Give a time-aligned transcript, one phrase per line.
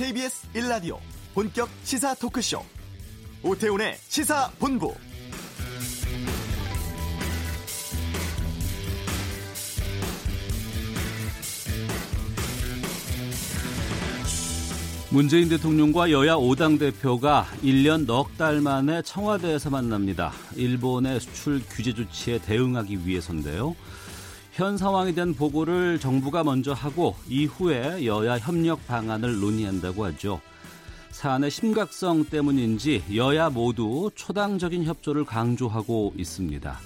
[0.00, 0.96] KBS 1라디오
[1.34, 2.62] 본격 시사 토크쇼
[3.42, 4.94] 오태훈의 시사본부
[15.10, 20.32] 문재인 대통령과 여야 5당 대표가 1년 넉 달 만에 청와대에서 만납니다.
[20.56, 23.76] 일본의 수출 규제 조치에 대응하기 위해서인데요.
[24.60, 30.38] 현 상황에 대한 보고를 정부가 먼저 하고 이후에 여야 협력 방안을 논의한다고 하죠.
[31.12, 36.78] 사안의 심각성 때문인지 여야 모두 초당적인 협조를 강조하고 있습니다.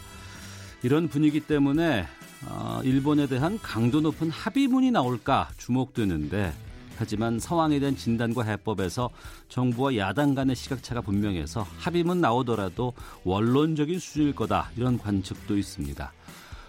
[0.85, 2.07] 이런 분위기 때문에
[2.47, 6.53] 어, 일본에 대한 강도 높은 합의문이 나올까 주목되는데
[6.97, 9.11] 하지만 상황에 대한 진단과 해법에서
[9.49, 12.93] 정부와 야당 간의 시각차가 분명해서 합의문 나오더라도
[13.25, 16.13] 원론적인 수준일 거다 이런 관측도 있습니다.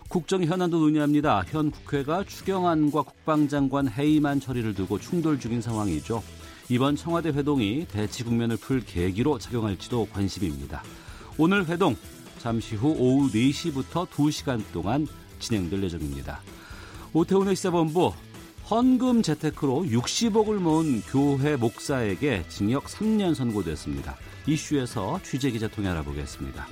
[0.07, 1.43] 국정 현안도 논의합니다.
[1.47, 6.23] 현 국회가 추경안과 국방장관 해임안 처리를 두고 충돌 중인 상황이죠.
[6.69, 10.83] 이번 청와대 회동이 대치 국면을 풀 계기로 작용할지도 관심입니다.
[11.37, 11.95] 오늘 회동
[12.37, 15.07] 잠시 후 오후 4시부터 2시간 동안
[15.39, 16.41] 진행될 예정입니다.
[17.13, 18.13] 오태훈의 시사본부
[18.69, 24.15] 헌금 재테크로 60억을 모은 교회 목사에게 징역 3년 선고됐습니다.
[24.47, 26.67] 이슈에서 취재 기자 통해 알아보겠습니다.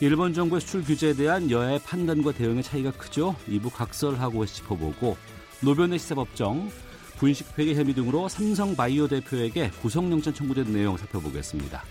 [0.00, 3.34] 일본 정부의 수출 규제에 대한 여야의 판단과 대응의 차이가 크죠.
[3.48, 5.16] 이부 각설하고 짚어보고
[5.60, 6.70] 노변의 시사법정
[7.18, 11.82] 분식 회계 혐의 등으로 삼성 바이오 대표에게 구속영장 청구된 내용 살펴보겠습니다.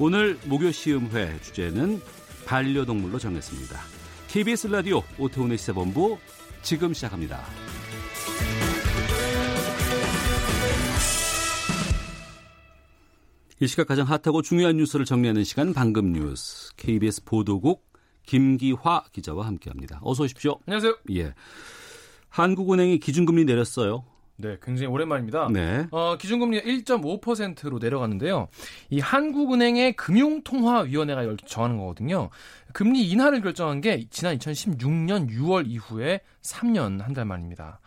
[0.00, 2.00] 오늘 목요 시음회 주제는
[2.46, 3.78] 반려동물로 정했습니다.
[4.26, 6.18] KBS 라디오 오태훈의 시사본부
[6.62, 7.44] 지금 시작합니다.
[13.62, 17.86] 이 시각 가장 핫하고 중요한 뉴스를 정리하는 시간 방금 뉴스 KBS 보도국
[18.26, 20.00] 김기화 기자와 함께합니다.
[20.02, 20.58] 어서 오십시오.
[20.66, 20.96] 안녕하세요.
[21.12, 21.32] 예.
[22.28, 24.04] 한국은행이 기준금리 내렸어요.
[24.34, 25.48] 네, 굉장히 오랜만입니다.
[25.52, 25.86] 네.
[25.92, 28.48] 어, 기준금리가 1.5%로 내려갔는데요.
[28.90, 32.30] 이 한국은행의 금융통화위원회가 정하는 거거든요.
[32.72, 37.78] 금리 인하를 결정한 게 지난 2016년 6월 이후에 3년 한 달 만입니다.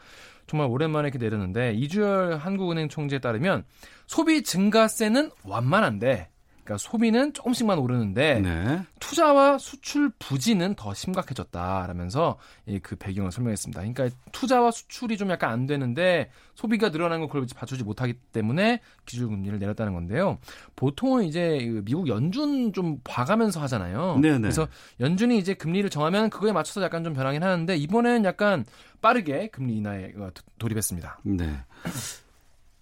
[0.47, 3.63] 정말 오랜만에 이렇게 내렸는데 이주열 한국은행 총재에 따르면
[4.07, 6.29] 소비 증가세는 완만한데
[6.65, 8.81] 그러니까 소비는 조금씩만 오르는데 네.
[8.99, 12.37] 투자와 수출 부진은 더 심각해졌다라면서
[12.81, 13.81] 그 배경을 설명했습니다.
[13.81, 19.59] 그러니까 투자와 수출이 좀 약간 안 되는데 소비가 늘어나는 걸 그걸 받쳐주지 못하기 때문에 기준금리를
[19.59, 20.39] 내렸다는 건데요.
[20.75, 24.17] 보통은 이제 그 미국 연준 좀 봐가면서 하잖아요.
[24.19, 24.39] 네네.
[24.39, 24.67] 그래서
[24.99, 28.65] 연준이 이제 금리를 정하면 그거에 맞춰서 약간 좀 변하긴 하는데 이번에는 약간
[29.01, 30.13] 빠르게 금리 인하에
[30.57, 31.19] 돌입했습니다.
[31.23, 31.59] 네.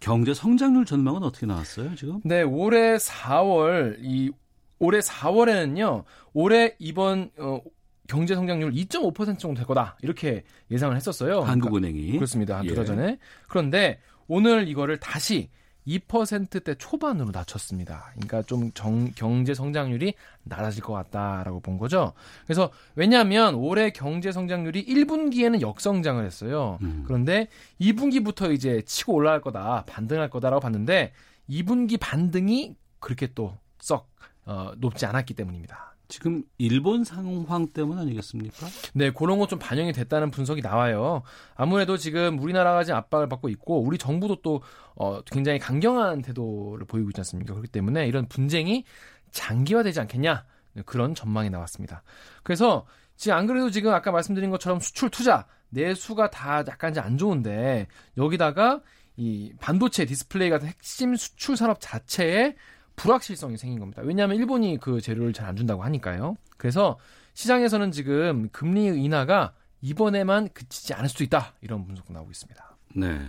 [0.04, 2.20] 경제 성장률 전망은 어떻게 나왔어요, 지금?
[2.26, 4.32] 네, 올해 4월 이
[4.78, 6.04] 올해 4월에는요.
[6.34, 7.62] 올해 이번 어,
[8.10, 9.98] 경제 성장률 2.5% 정도 될 거다.
[10.02, 11.44] 이렇게 예상을 했었어요.
[11.44, 11.94] 한국은행이.
[11.94, 12.58] 그러니까, 그렇습니다.
[12.58, 12.86] 한두달 예.
[12.86, 13.18] 전에.
[13.48, 15.50] 그런데 오늘 이거를 다시
[15.88, 18.12] 2%대 초반으로 낮췄습니다.
[18.14, 20.14] 그러니까 좀 정, 경제 성장률이
[20.44, 22.14] 낮아질 것 같다라고 본 거죠.
[22.46, 26.78] 그래서 왜냐하면 올해 경제 성장률이 1분기에는 역성장을 했어요.
[26.82, 27.04] 음.
[27.06, 27.48] 그런데
[27.82, 31.14] 2분기부터 이제 치고 올라갈 거다, 반등할 거다라고 봤는데
[31.50, 34.10] 2분기 반등이 그렇게 또썩
[34.46, 35.93] 어, 높지 않았기 때문입니다.
[36.08, 38.68] 지금 일본 상황 때문 아니겠습니까?
[38.94, 41.24] 네, 그런 것좀 반영이 됐다는 분석이 나와요.
[41.56, 44.62] 아무래도 지금 우리나라가 지금 압박을 받고 있고 우리 정부도 또
[44.96, 47.54] 어, 굉장히 강경한 태도를 보이고 있지 않습니까?
[47.54, 48.86] 그렇기 때문에 이런 분쟁이
[49.32, 52.04] 장기화되지 않겠냐 네, 그런 전망이 나왔습니다.
[52.44, 57.18] 그래서 지금 안 그래도 지금 아까 말씀드린 것처럼 수출 투자 내수가 다 약간 이제 안
[57.18, 57.88] 좋은데
[58.18, 58.82] 여기다가
[59.16, 62.56] 이 반도체 디스플레이 같은 핵심 수출 산업 자체에
[62.96, 64.02] 불확실성이 생긴 겁니다.
[64.04, 66.36] 왜냐하면 일본이 그 재료를 잘 안 준다고 하니까요.
[66.58, 66.98] 그래서
[67.34, 71.54] 시장에서는 지금 금리 인하가 이번에만 그치지 않을 수도 있다.
[71.62, 72.78] 이런 분석도 나오고 있습니다.
[72.96, 73.20] 네.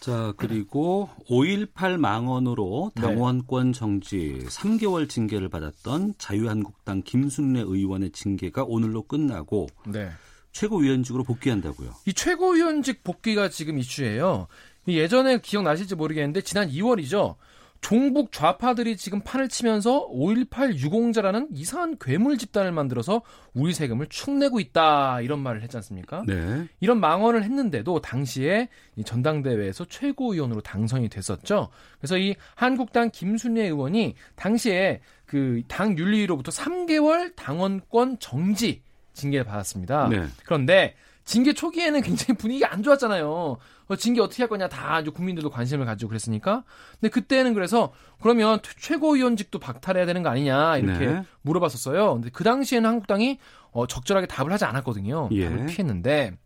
[0.00, 3.02] 자, 그리고 5.18 망언으로 네.
[3.02, 10.10] 당원권 정지 3개월 징계를 받았던 자유한국당 김순례 의원의 징계가 오늘로 끝나고 네.
[10.52, 11.90] 최고위원직으로 복귀한다고요.
[12.06, 14.46] 이 최고위원직 복귀가 지금 이슈예요.
[14.86, 17.36] 이 예전에 기억나실지 모르겠는데 지난 2월이죠.
[17.84, 23.20] 종북 좌파들이 지금 판을 치면서 5.18 유공자라는 이상한 괴물 집단을 만들어서
[23.52, 26.24] 우리 세금을 축내고 있다 이런 말을 했지 않습니까?
[26.26, 26.66] 네.
[26.80, 31.68] 이런 망언을 했는데도 당시에 이 전당대회에서 최고위원으로 당선이 됐었죠.
[31.98, 38.82] 그래서 이 한국당 김순례 의원이 당시에 그 당 윤리위로부터 3개월 당원권 정지
[39.12, 40.08] 징계를 받았습니다.
[40.08, 40.24] 네.
[40.44, 43.56] 그런데 징계 초기에는 굉장히 분위기가 안 좋았잖아요.
[43.86, 46.64] 어, 징계 어떻게 할 거냐 다 이제 국민들도 관심을 가지고 그랬으니까.
[47.00, 51.24] 근데 그때는 그래서 그러면 최고위원직도 박탈해야 되는 거 아니냐 이렇게 네.
[51.42, 52.14] 물어봤었어요.
[52.14, 53.38] 근데 그 당시에는 한국당이
[53.72, 55.30] 어, 적절하게 답을 하지 않았거든요.
[55.32, 55.48] 예.
[55.48, 56.36] 답을 피했는데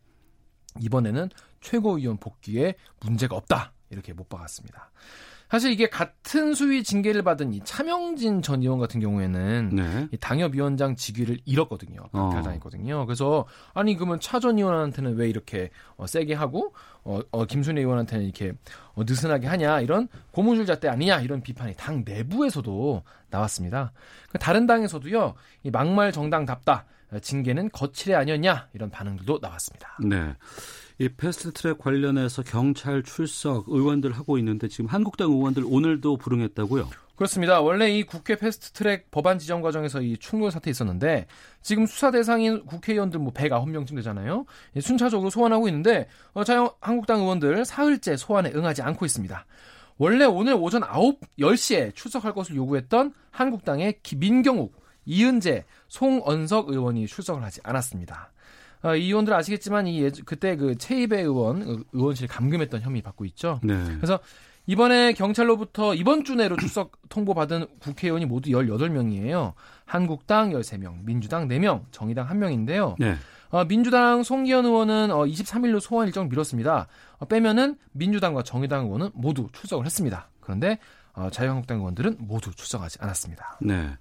[0.80, 1.28] 이번에는
[1.60, 4.90] 최고위원 복귀에 문제가 없다 이렇게 못 박았습니다.
[5.50, 10.09] 사실 이게 같은 수위 징계를 받은 이 차명진 전 의원 같은 경우에는 네.
[10.12, 12.03] 이 당협위원장 직위를 잃었거든요.
[12.12, 13.00] 박탈당했거든요.
[13.00, 13.05] 어.
[13.06, 18.25] 그래서 아니 그러면 차 전 의원한테는 왜 이렇게 어, 세게 하고 어, 어, 김순애 의원한테는
[18.25, 18.53] 이렇게
[18.95, 23.93] 어, 느슨하게 하냐 이런 고무줄 잣대 아니냐 이런 비판이 당 내부에서도 나왔습니다.
[24.31, 25.35] 그 다른 당에서도요
[25.65, 26.85] 이 막말 정당답다
[27.20, 29.96] 징계는 거칠해 아니었냐 이런 반응들도 나왔습니다.
[30.05, 30.34] 네.
[30.99, 36.88] 이 패스트트랙 관련해서 경찰 출석 의원들 하고 있는데 지금 한국당 의원들 오늘도 불응했다고요?
[37.19, 37.60] 그렇습니다.
[37.60, 41.26] 원래 이 국회 패스트트랙 법안 지정 과정에서 이 충돌 사태 있었는데
[41.62, 44.44] 지금 수사 대상인 국회의원들 뭐 109명쯤 되잖아요.
[44.81, 49.46] 순차적으로 소환하고 있는데 어, 자유 한국당 의원들 사흘째 소환에 응하지 않고 있습니다.
[49.99, 54.77] 원래 오늘 오전 9, 10시에 출석할 것을 요구했던 한국당의 민경욱,
[55.08, 58.31] 이은재, 송언석 의원이 출석을 하지 않았습니다.
[58.82, 63.58] 어, 이 의원들 아시겠지만 이 예, 그때 그 최이배 의원 의원실 감금했던 혐의 받고 있죠.
[63.64, 63.75] 네.
[63.96, 64.20] 그래서
[64.66, 69.55] 이번에 경찰로부터 이번 주 내로 출석 통보받은 국회의원이 모두 18명이에요.
[69.87, 72.94] 한국당 13명, 민주당 4명, 정의당 1명인데요.
[72.99, 73.16] 네.
[73.50, 76.87] 어, 민주당 송기현 의원은 어, 23일로 소환 일정 미뤘습니다.
[77.19, 80.28] 어, 빼면은 민주당과 정의당 의원은 모두 출석을 했습니다.
[80.40, 80.78] 그런데
[81.14, 83.58] 어, 자유한국당 의원들은 모두 출석하지 않았습니다.
[83.62, 83.96] 네.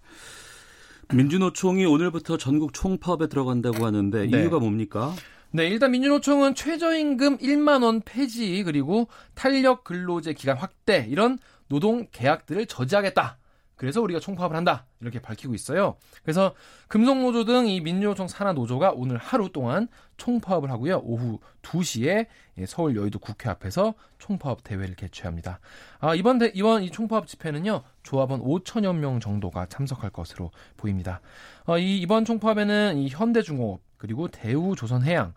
[1.13, 4.41] 민주노총이 오늘부터 전국 총파업에 들어간다고 하는데 네.
[4.41, 5.13] 이유가 뭡니까?
[5.51, 11.39] 네, 일단 민주노총은 최저임금 1만 원 폐지 그리고 탄력 근로제 기간 확대 이런
[11.69, 13.37] 노동 계약들을 저지하겠다.
[13.77, 14.85] 그래서 우리가 총파업을 한다.
[14.99, 15.95] 이렇게 밝히고 있어요.
[16.23, 16.53] 그래서
[16.87, 19.87] 금속노조 등 이 민주노총 산하 노조가 오늘 하루 동안
[20.17, 21.01] 총파업을 하고요.
[21.03, 22.27] 오후 2시에
[22.57, 25.59] 예, 서울 여의도 국회 앞에서 총파업 대회를 개최합니다.
[25.99, 27.83] 아, 이번 대, 이번 이 총파업 집회는요.
[28.03, 31.21] 조합원 5천여 명 정도가 참석할 것으로 보입니다.
[31.65, 35.33] 어, 이 이번 총파업에는 이 현대중공업 그리고 대우조선해양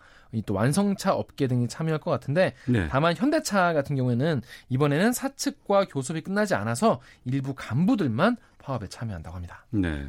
[0.47, 2.89] 또 완성차 업계 등이 참여할 것 같은데 네.
[2.89, 9.65] 다만 현대차 같은 경우에는 이번에는 사측과 교섭이 끝나지 않아서 일부 간부들만 파업에 참여한다고 합니다.
[9.71, 10.07] 네.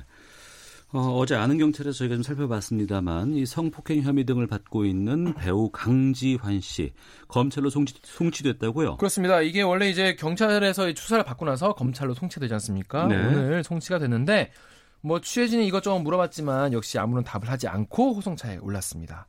[0.94, 6.60] 어, 제 아는 경찰에서 저희가 좀 살펴봤습니다만 이 성폭행 혐의 등을 받고 있는 배우 강지환
[6.60, 6.92] 씨
[7.30, 8.98] 검찰로 송치, 송치됐다고요?
[8.98, 9.42] 그렇습니다.
[9.42, 13.08] 이게 원래 이제 경찰에서 수사를 받고 나서 검찰로 송치되지 않습니까?
[13.08, 13.16] 네.
[13.16, 14.52] 오늘 송치가 됐는데
[15.00, 19.28] 뭐 취재진이 이것저것 물어봤지만 역시 아무런 답을 하지 않고 호송차에 올랐습니다.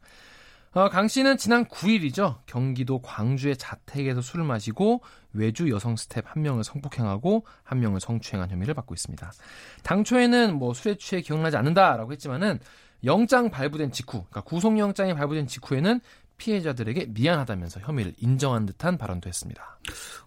[0.74, 2.38] 어, 강 씨는 지난 9일이죠.
[2.46, 5.02] 경기도 광주의 자택에서 술을 마시고
[5.34, 9.32] 외주 여성 스태프 한 명을 성폭행하고 한 명을 성추행한 혐의를 받고 있습니다.
[9.82, 12.58] 당초에는 뭐 술에 취해 기억나지 않는다라고 했지만은
[13.04, 16.00] 영장 발부된 직후, 그러니까 구속영장이 발부된 직후에는
[16.38, 19.78] 피해자들에게 미안하다면서 혐의를 인정한 듯한 발언도 했습니다.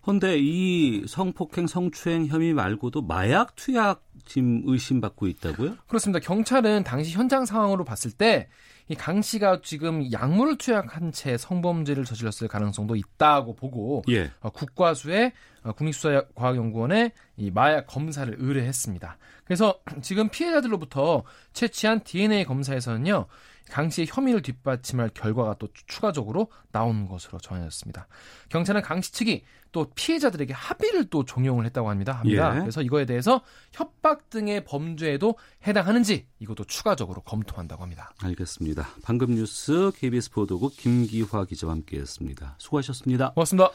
[0.01, 5.75] 그런데 이 성폭행, 성추행 혐의 말고도 마약 투약 지금 의심받고 있다고요?
[5.87, 6.19] 그렇습니다.
[6.19, 8.47] 경찰은 당시 현장 상황으로 봤을 때
[8.87, 14.31] 이 강 씨가 지금 약물을 투약한 채 성범죄를 저질렀을 가능성도 있다고 보고 예.
[14.41, 15.31] 어, 국과수의
[15.63, 19.17] 어, 국립수사과학연구원에 이 마약 검사를 의뢰했습니다.
[19.43, 21.23] 그래서 지금 피해자들로부터
[21.53, 23.25] 채취한 DNA 검사에서는요.
[23.69, 28.07] 강 씨의 혐의를 뒷받침할 결과가 또 추가적으로 나온 것으로 전해졌습니다.
[28.49, 32.13] 경찰은 강 씨 측이 또 피해자들에게 합의를 또 종용을 했다고 합니다.
[32.13, 32.55] 합니다.
[32.55, 32.59] 예.
[32.61, 33.41] 그래서 이거에 대해서
[33.73, 35.35] 협박 등의 범죄에도
[35.67, 38.11] 해당하는지 이것도 추가적으로 검토한다고 합니다.
[38.23, 38.87] 알겠습니다.
[39.03, 42.55] 방금 뉴스 KBS 보도국 김기화 기자와 함께했습니다.
[42.57, 43.31] 수고하셨습니다.
[43.31, 43.69] 고맙습니다.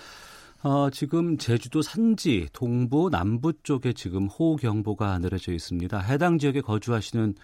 [0.62, 5.98] 어, 지금 제주도 산지 동부 남부 쪽에 지금 호우경보가 내려져 있습니다.
[6.00, 7.34] 해당 지역에 거주하시는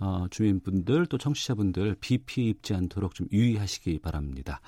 [0.00, 4.60] 어, 주민분들 또 청취자분들 비 피해 입지 않도록 좀 유의하시기 바랍니다.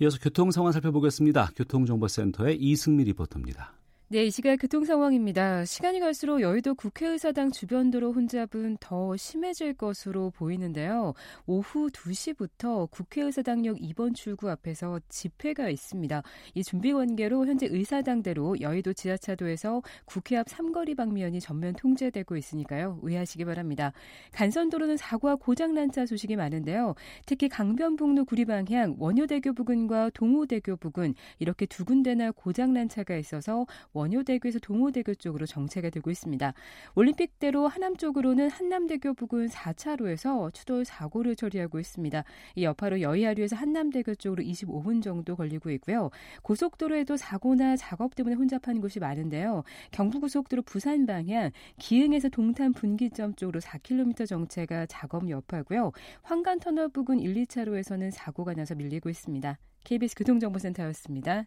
[0.00, 1.50] 이어서 교통 상황 살펴보겠습니다.
[1.56, 3.72] 교통정보센터의 이승미 리포터입니다.
[4.08, 5.64] 네, 이 시각 교통 상황입니다.
[5.64, 11.12] 시간이 갈수록 여의도 국회의사당 주변 도로 혼잡은 더 심해질 것으로 보이는데요.
[11.44, 16.22] 오후 2시부터 국회의사당역 2번 출구 앞에서 집회가 있습니다.
[16.54, 23.00] 이 준비 관계로 현재 의사당대로 여의도 지하차도에서 국회 앞 삼거리 방면이 전면 통제되고 있으니까요.
[23.02, 23.92] 우회하시기 바랍니다.
[24.34, 26.94] 간선도로는 사고와 고장난 차 소식이 많은데요.
[27.26, 33.66] 특히 강변북로 구리 방향 원효대교 부근과 동호대교 부근 이렇게 두 군데나 고장난 차가 있어서
[33.96, 36.52] 원효대교에서 동호대교 쪽으로 정체가 되고 있습니다.
[36.94, 42.24] 올림픽대로 하남 쪽으로는 한남대교 부근 4차로에서 추돌 사고를 처리하고 있습니다.
[42.54, 46.10] 이 여파로 여의하류에서 한남대교 쪽으로 25분 정도 걸리고 있고요.
[46.42, 49.62] 고속도로에도 사고나 작업 때문에 혼잡한 곳이 많은데요.
[49.92, 55.92] 경부고속도로 부산 방향 기흥에서 동탄 분기점 쪽으로 4km 정체가 작업 여파고요.
[56.22, 59.58] 황간터널 부근 1, 2차로에서는 사고가 나서 밀리고 있습니다.
[59.84, 61.46] KBS 교통정보센터였습니다.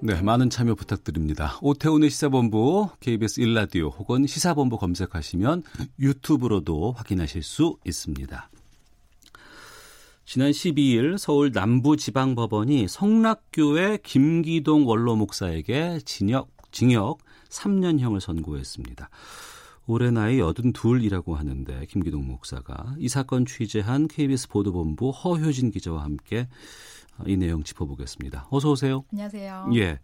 [0.00, 1.58] 네, 많은 참여 부탁드립니다.
[1.60, 5.64] 오태훈의 시사본부, KBS 1라디오 혹은 시사본부 검색하시면
[5.98, 8.48] 유튜브로도 확인하실 수 있습니다.
[10.24, 19.10] 지난 12일 서울 남부지방법원이 성락교회 김기동 원로 목사에게 징역, 징역 3년형을 선고했습니다.
[19.88, 26.46] 올해 나이 82이라고 하는데 김기동 목사가 이 사건 취재한 KBS 보도본부 허효진 기자와 함께
[27.26, 28.48] 이 내용 짚어보겠습니다.
[28.50, 29.04] 어서 오세요.
[29.12, 29.70] 안녕하세요.
[29.74, 29.98] 예.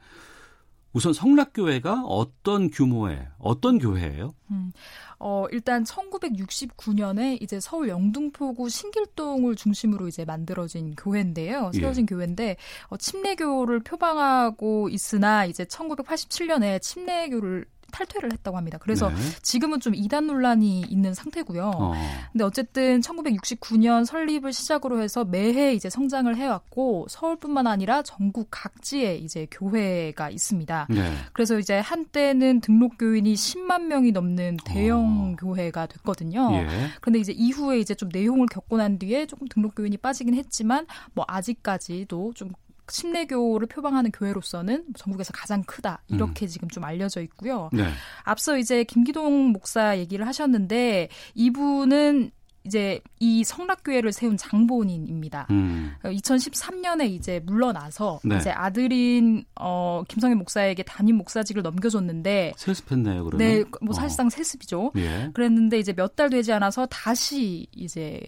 [0.95, 4.33] 우선 성락교회가 어떤 규모의 어떤 교회예요?
[4.53, 4.71] 음,
[5.19, 11.73] 어, 일단 1969년에 이제 서울 영등포구 신길동을 중심으로 이제 만들어진 교회인데요.
[11.75, 12.15] 세워진 예.
[12.15, 12.57] 교회인데
[12.87, 18.79] 어, 침례교를 표방하고 있으나 이제 1987년에 침례교를 탈퇴를 했다고 합니다.
[18.81, 19.17] 그래서 네.
[19.43, 21.73] 지금은 좀 이단 논란이 있는 상태고요.
[21.75, 21.95] 어.
[22.33, 29.47] 근데 어쨌든 1969년 설립을 시작으로 해서 매해 이제 성장을 해왔고 서울뿐만 아니라 전국 각지에 이제
[29.51, 30.89] 교회가 있습니다.
[30.91, 31.13] 네.
[31.33, 35.37] 그래서 이제 한때는 등록 교인이 10만 명이 넘는 대형 어.
[35.37, 36.51] 교회가 됐거든요.
[36.55, 36.67] 예.
[37.01, 41.25] 그런데 이제 이후에 이제 좀 내용을 겪고 난 뒤에 조금 등록 교인이 빠지긴 했지만 뭐
[41.29, 42.51] 아직까지도 좀
[42.87, 46.49] 침례교를 표방하는 교회로서는 전국에서 가장 크다 이렇게 음.
[46.49, 47.71] 지금 좀 알려져 있고요.
[47.73, 47.89] 네.
[48.23, 52.31] 앞서 이제 김기동 목사 얘기를 하셨는데 이분은
[52.67, 55.49] 이제 이 성락교회를 세운 장본인입니다.
[55.51, 55.93] 음.
[56.03, 58.39] 2013년에 이제 물러나서 네.
[58.39, 63.25] 이제 아들인 어 김성현 목사에게 담임 목사직을 넘겨줬는데 세습했네요.
[63.25, 64.31] 그러면 네, 뭐 사실상 어.
[64.31, 64.93] 세습이죠.
[64.97, 65.31] 예.
[65.35, 68.21] 그랬는데 이제 몇 달 되지 않아서 다시 이제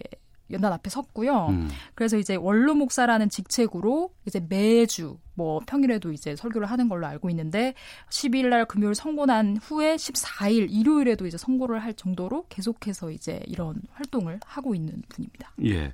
[0.51, 1.47] 연단 앞에 섰고요.
[1.49, 1.69] 음.
[1.95, 7.73] 그래서 이제 원로 목사라는 직책으로 이제 매주 뭐 평일에도 이제 설교를 하는 걸로 알고 있는데
[8.09, 13.81] 12일 날 금요일 선고 난 후에 14일 일요일에도 이제 선고를 할 정도로 계속해서 이제 이런
[13.91, 15.53] 활동을 하고 있는 분입니다.
[15.65, 15.93] 예.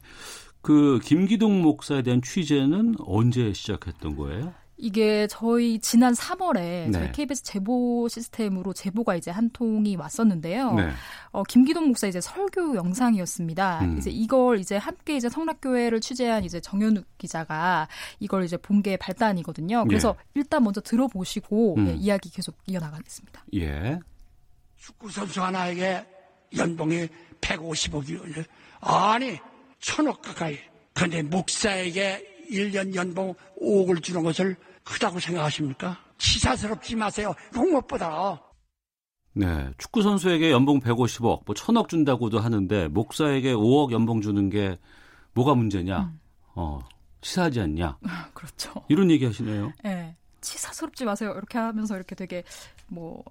[0.62, 4.54] 그 김기동 목사에 대한 취재는 언제 시작했던 거예요?
[4.76, 6.92] 이게 저희 지난 3월에 네.
[6.92, 10.74] 저희 KBS 제보 시스템으로 제보가 이제 한 통이 왔었는데요.
[10.74, 10.90] 네.
[11.32, 13.82] 어, 김기동 목사 이제 설교 영상이었습니다.
[13.86, 13.98] 음.
[13.98, 17.88] 이제 이걸 이제 함께 이제 성락교회를 취재한 이제 정현욱 기자가
[18.20, 19.86] 이걸 이제 본 게 발단이거든요.
[19.86, 20.24] 그래서 예.
[20.36, 21.88] 일단 먼저 들어보시고 음.
[21.88, 23.46] 예, 이야기 계속 이어나가겠습니다.
[23.56, 24.00] 예.
[24.76, 26.06] 축구 선수 하나에게
[26.58, 27.08] 연봉이
[27.40, 28.44] 150억이
[28.82, 29.40] 아니
[29.80, 30.58] 천억 가까이.
[30.94, 35.98] 근데 목사에게 1년 연봉 5억을 주는 것을 크다고 생각하십니까?
[36.18, 37.34] 치사스럽지 마세요.
[37.54, 38.42] 무엇보다.
[39.34, 39.70] 네.
[39.78, 44.78] 축구 선수에게 연봉 150억, 뭐 1000억 준다고도 하는데 목사에게 5억 연봉 주는 게
[45.34, 46.00] 뭐가 문제냐?
[46.00, 46.20] 음.
[46.56, 46.80] 어,
[47.22, 47.98] 치사하지 않냐?
[48.34, 48.74] 그렇죠.
[48.90, 49.72] 이런 얘기 하시네요.
[49.84, 50.16] 네.
[50.42, 51.34] 치사스럽지 마세요.
[51.36, 52.44] 이렇게 하면서 이렇게 되게
[52.88, 53.24] 뭐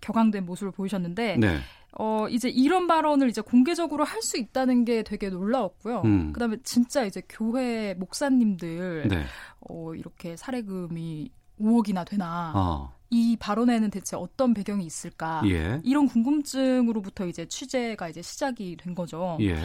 [0.00, 1.58] 격앙된 모습을 보이셨는데 네.
[1.92, 6.02] 어, 이제 이런 발언을 이제 공개적으로 할 수 있다는 게 되게 놀라웠고요.
[6.04, 6.32] 음.
[6.32, 9.24] 그 다음에 진짜 이제 교회 목사님들, 네.
[9.60, 11.30] 어, 이렇게 사례금이
[11.60, 12.52] 5억이나 되나.
[12.54, 12.92] 어.
[13.10, 15.40] 이 발언에는 대체 어떤 배경이 있을까?
[15.46, 15.80] 예.
[15.82, 19.38] 이런 궁금증으로부터 이제 취재가 이제 시작이 된 거죠.
[19.40, 19.56] 예.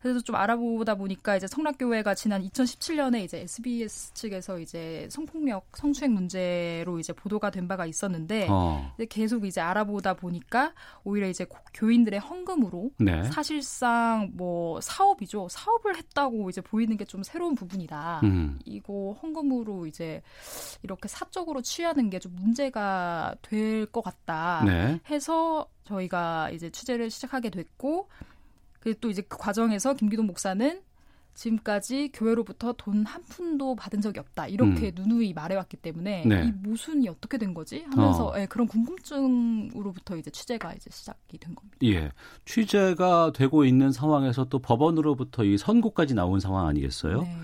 [0.00, 6.98] 그래서 좀 알아보다 보니까 이제 성락교회가 지난 2017년에 이제 SBS 측에서 이제 성폭력, 성추행 문제로
[7.00, 8.92] 이제 보도가 된 바가 있었는데 어.
[8.96, 10.72] 이제 계속 이제 알아보다 보니까
[11.04, 13.24] 오히려 이제 교인들의 헌금으로 네.
[13.24, 15.48] 사실상 뭐 사업이죠.
[15.50, 18.20] 사업을 했다고 이제 보이는 게 좀 새로운 부분이다.
[18.24, 18.58] 음.
[18.66, 20.20] 이거 헌금으로 이제
[20.82, 24.62] 이렇게 사적으로 취하는 게 좀 문제가 될 것 같다.
[24.66, 25.00] 네.
[25.08, 28.08] 해서 저희가 이제 취재를 시작하게 됐고
[28.94, 30.80] 또 이제 그 과정에서 김기동 목사는
[31.34, 34.48] 지금까지 교회로부터 돈 한 푼도 받은 적이 없다.
[34.48, 34.92] 이렇게 음.
[34.96, 36.46] 누누이 말해왔기 때문에 네.
[36.46, 37.84] 이 모순이 어떻게 된 거지?
[37.90, 38.40] 하면서 어.
[38.40, 41.78] 예, 그런 궁금증으로부터 이제 취재가 이제 시작이 된 겁니다.
[41.84, 42.10] 예.
[42.44, 47.22] 취재가 되고 있는 상황에서 또 법원으로부터 이 선고까지 나온 상황 아니겠어요?
[47.22, 47.36] 네.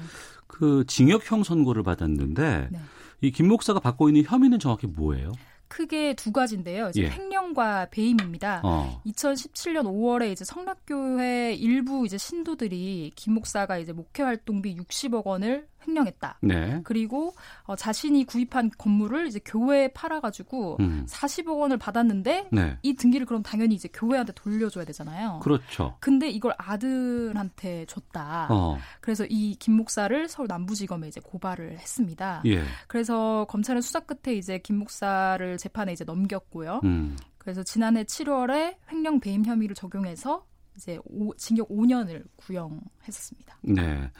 [0.48, 2.78] 그 징역형 선고를 받았는데 네.
[3.20, 5.32] 이김 목사가 받고 있는 혐의는 정확히 뭐예요?
[5.68, 6.90] 크게 두 가지인데요.
[6.90, 7.10] 이제 예.
[7.10, 8.60] 횡령과 배임입니다.
[8.64, 9.00] 어.
[9.06, 16.38] 2017년 5월에 이제 성락교회 일부 이제 신도들이 김 목사가 이제 목회 활동비 60억 원을 횡령했다.
[16.42, 16.80] 네.
[16.84, 21.06] 그리고 어, 자신이 구입한 건물을 이제 교회에 팔아가지고 음.
[21.08, 22.78] 40억 원을 받았는데 네.
[22.82, 25.40] 이 등기를 그럼 당연히 이제 교회한테 돌려줘야 되잖아요.
[25.42, 25.96] 그렇죠.
[26.00, 28.48] 근데 이걸 아들한테 줬다.
[28.50, 28.78] 어.
[29.00, 32.42] 그래서 이 김 목사를 서울 남부지검에 이제 고발을 했습니다.
[32.46, 32.62] 예.
[32.86, 36.80] 그래서 검찰은 수사 끝에 이제 김 목사를 재판에 이제 넘겼고요.
[36.84, 37.16] 음.
[37.38, 40.44] 그래서 지난해 7월에 횡령 배임 혐의를 적용해서
[40.76, 43.58] 이제 오, 징역 5년을 구형했었습니다.
[43.62, 44.10] 네.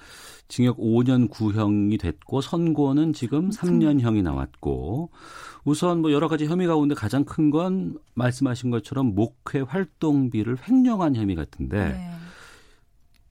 [0.49, 5.11] 징역 5년 구형이 됐고 선고는 지금 3년형이 나왔고
[5.64, 11.34] 우선 뭐 여러 가지 혐의 가운데 가장 큰 건 말씀하신 것처럼 목회 활동비를 횡령한 혐의
[11.37, 12.11] 같은데 네.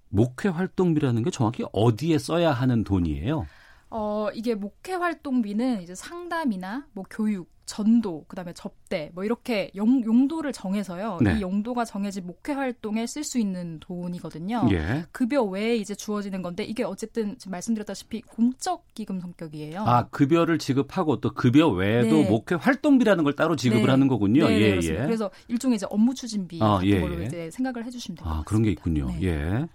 [0.10, 3.48] 목회 활동비라는 게 정확히 어디에 써야 하는 돈이에요?
[3.90, 10.52] 어, 이게 목회 활동비는 이제 상담이나 뭐 교육, 전도, 그다음에 접대 뭐 이렇게 용, 용도를
[10.52, 11.20] 정해서요.
[11.22, 11.38] 네.
[11.38, 14.68] 이 용도가 정해진 목회 활동에 쓸 수 있는 돈이거든요.
[14.72, 15.06] 예.
[15.12, 19.82] 급여 외에 이제 주어지는 건데 이게 어쨌든 지금 말씀드렸다시피 공적 기금 성격이에요.
[19.82, 22.30] 아, 급여를 지급하고 또 급여 외에도 네.
[22.30, 23.90] 목회 활동비라는 걸 따로 지급을 네.
[23.92, 24.48] 하는 거군요.
[24.48, 24.96] 네, 예, 예.
[24.98, 27.26] 그래서 일종의 이제 업무 추진비 아, 같은 예, 걸로 예.
[27.26, 28.38] 이제 생각을 해 주시면 됩니다.
[28.38, 29.08] 아, 그런 게 있군요.
[29.08, 29.24] 네.
[29.24, 29.68] 예.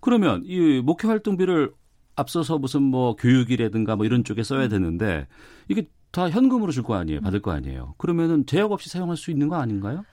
[0.00, 1.72] 그러면 이 목회 활동비를
[2.16, 4.68] 앞서서 무슨 뭐 교육이라든가 뭐 이런 쪽에 써야 음.
[4.68, 5.26] 되는데
[5.68, 7.20] 이게 다 현금으로 줄 거 아니에요.
[7.20, 7.94] 받을 거 아니에요.
[7.98, 10.04] 그러면은 제약 없이 사용할 수 있는 거 아닌가요?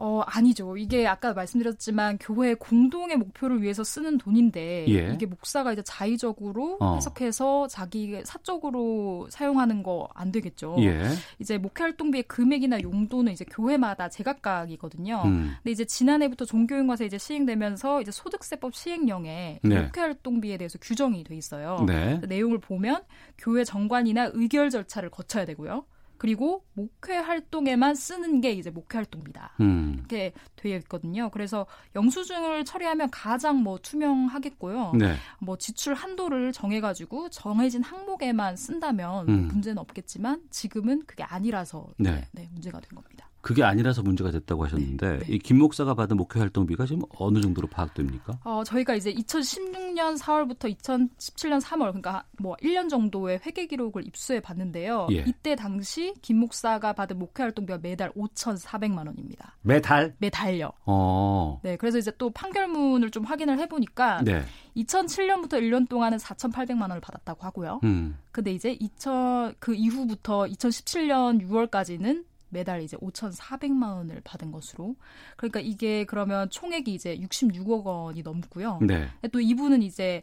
[0.00, 0.76] 어, 아니죠.
[0.76, 5.12] 이게 아까 말씀드렸지만 교회 공동의 목표를 위해서 쓰는 돈인데 예.
[5.12, 6.94] 이게 목사가 이제 자의적으로 어.
[6.94, 10.76] 해석해서 자기 사적으로 사용하는 거 안 되겠죠.
[10.80, 11.02] 예.
[11.38, 15.22] 이제 목회 활동비의 금액이나 용도는 이제 교회마다 제각각이거든요.
[15.24, 15.54] 음.
[15.56, 19.82] 근데 이제 지난해부터 종교인과세 이제 시행되면서 이제 소득세법 시행령에 네.
[19.82, 21.84] 목회 활동비에 대해서 규정이 돼 있어요.
[21.86, 22.20] 네.
[22.26, 23.02] 내용을 보면
[23.38, 25.84] 교회 정관이나 의결 절차를 거쳐야 되고요.
[26.18, 29.54] 그리고 목회 활동에만 쓰는 게 이제 목회 활동비다.
[29.60, 29.94] 음.
[29.98, 31.30] 이렇게 되어 있거든요.
[31.30, 34.92] 그래서 영수증을 처리하면 가장 뭐 투명하겠고요.
[34.98, 35.14] 네.
[35.40, 39.48] 뭐 지출 한도를 정해가지고 정해진 항목에만 쓴다면 음.
[39.48, 42.26] 문제는 없겠지만 지금은 그게 아니라서 네.
[42.32, 43.27] 네, 문제가 된 겁니다.
[43.40, 45.34] 그게 아니라서 문제가 됐다고 하셨는데 네, 네.
[45.34, 48.40] 이김 목사가 받은 목회 활동비가 지금 어느 정도로 파악됩니까?
[48.44, 55.08] 어, 저희가 이제 2016년 4월부터 2017년 3월 그러니까 뭐 1년 정도의 회계 기록을 입수해 봤는데요.
[55.12, 55.24] 예.
[55.26, 59.56] 이때 당시 김 목사가 받은 목회 활동비가 매달 5,400만 원입니다.
[59.62, 60.14] 매달?
[60.18, 60.72] 매달요.
[60.84, 61.60] 어.
[61.62, 64.42] 네, 그래서 이제 또 판결문을 좀 확인을 해 보니까 네.
[64.76, 67.80] 2007년부터 1년 동안은 4,800만 원을 받았다고 하고요.
[67.84, 68.18] 음.
[68.32, 74.96] 근데 이제 2000 그 이후부터 2017년 6월까지는 매달 이제 5,400만 원을 받은 것으로.
[75.36, 78.80] 그러니까 이게 그러면 총액이 이제 66억 원이 넘고요.
[78.82, 79.08] 네.
[79.32, 80.22] 또 이분은 이제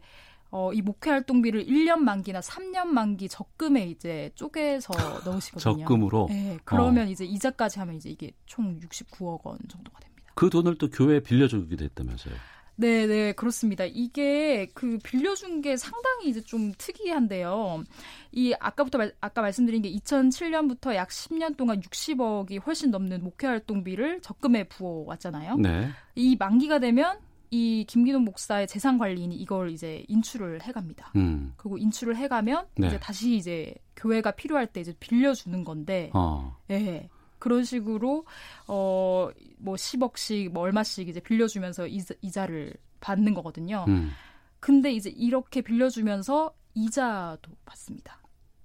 [0.50, 4.92] 어, 이 목회 활동비를 1년 만기나 3년 만기 적금에 이제 쪼개서
[5.24, 5.84] 넣으시거든요.
[5.84, 6.26] 적금으로?
[6.30, 6.58] 네.
[6.64, 7.10] 그러면 어.
[7.10, 10.32] 이제 이자까지 하면 이제 이게 총 69억 원 정도가 됩니다.
[10.34, 12.34] 그 돈을 또 교회에 빌려주기도 했다면서요?
[12.76, 13.84] 네, 네, 그렇습니다.
[13.84, 17.84] 이게 그 빌려준 게 상당히 이제 좀 특이한데요.
[18.32, 24.20] 이 아까부터 말, 아까 말씀드린 게 2007년부터 약 10년 동안 60억이 훨씬 넘는 목회 활동비를
[24.20, 25.56] 적금에 부어 왔잖아요.
[25.56, 25.88] 네.
[26.14, 27.18] 이 만기가 되면
[27.50, 31.12] 이 김기동 목사의 재산 관리인이 이걸 이제 인출을 해갑니다.
[31.16, 31.54] 음.
[31.56, 32.88] 그리고 인출을 해가면 네.
[32.88, 36.56] 이제 다시 이제 교회가 필요할 때 이제 빌려주는 건데, 어.
[36.70, 37.08] 예.
[37.46, 38.24] 그런 식으로
[38.66, 43.84] 어 뭐 10억씩 뭐 얼마씩 이제 빌려주면서 이자, 이자를 받는 거거든요.
[43.88, 44.10] 음.
[44.60, 48.20] 근데 이제 이렇게 빌려주면서 이자도 받습니다.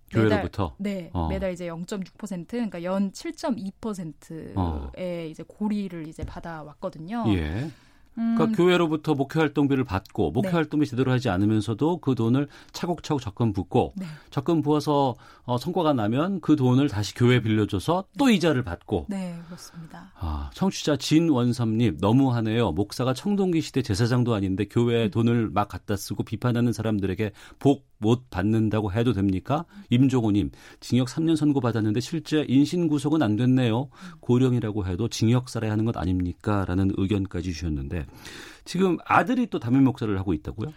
[0.09, 1.29] 교회로부터 네 어.
[1.29, 4.91] 매달 이제 0.6% 그러니까 연 7.2%의 어.
[5.29, 7.23] 이제 고리를 이제 받아왔거든요.
[7.29, 7.71] 예.
[8.13, 8.51] 그러니까 음.
[8.51, 10.55] 교회로부터 목회 활동비를 받고 목회 네.
[10.55, 14.05] 활동비 제대로 하지 않으면서도 그 돈을 차곡차곡 적금 붓고 네.
[14.29, 18.35] 적금 부어서 어, 성과가 나면 그 돈을 다시 교회 빌려줘서 또 네.
[18.35, 19.07] 이자를 받고.
[19.09, 20.11] 네, 그렇습니다.
[20.19, 22.71] 아, 청취자 진원삼님 너무하네요.
[22.71, 25.11] 목사가 청동기 시대 제사장도 아닌데 교회에 음.
[25.11, 29.65] 돈을 막 갖다 쓰고 비판하는 사람들에게 복 못 받는다고 해도 됩니까?
[29.89, 33.89] 임종호님 징역 3년 선고 받았는데 실제 인신 구속은 안 됐네요.
[34.19, 38.05] 고령이라고 해도 징역 살아야 하는 것 아닙니까?라는 의견까지 주셨는데
[38.65, 40.73] 지금 아들이 또 담임 목사를 하고 있다고요?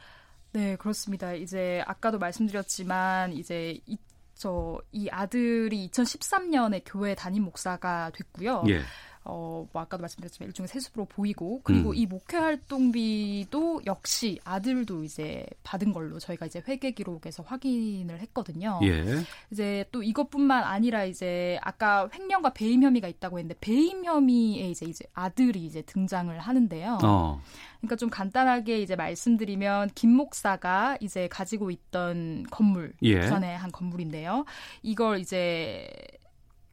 [0.52, 1.32] 네, 그렇습니다.
[1.32, 3.96] 이제 아까도 말씀드렸지만 이제 이,
[4.34, 8.64] 저, 이 아들이 2013년에 교회 담임 목사가 됐고요.
[8.68, 8.82] 예.
[9.26, 11.94] 어, 뭐 아까도 말씀드렸지만 일종의 세습으로 보이고 그리고 음.
[11.94, 18.80] 이 목회 활동비도 역시 아들도 이제 받은 걸로 저희가 이제 회계 기록에서 확인을 했거든요.
[18.82, 19.24] 예.
[19.50, 25.06] 이제 또 이것뿐만 아니라 이제 아까 횡령과 배임 혐의가 있다고 했는데 배임 혐의에 이제 이제
[25.14, 26.98] 아들이 이제 등장을 하는데요.
[27.02, 27.40] 어.
[27.78, 33.20] 그러니까 좀 간단하게 이제 말씀드리면 김 목사가 이제 가지고 있던 건물 예.
[33.20, 34.44] 부산의 한 건물인데요.
[34.82, 35.88] 이걸 이제